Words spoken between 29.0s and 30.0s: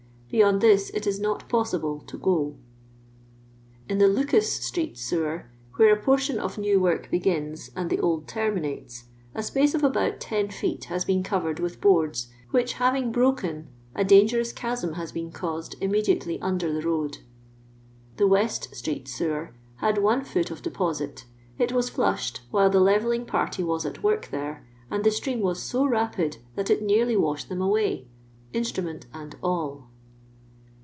ini all."